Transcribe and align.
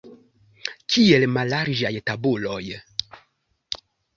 Kiel 0.95 1.27
mallarĝaj 1.35 1.93
tabuloj! 2.09 2.63